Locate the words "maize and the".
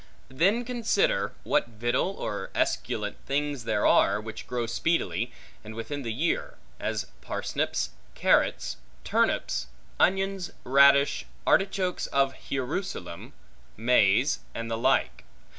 13.77-14.75